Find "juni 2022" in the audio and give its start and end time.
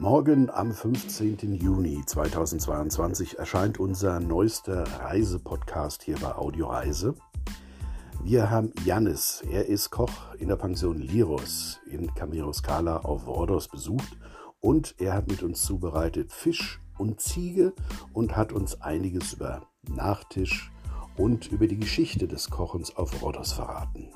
1.54-3.36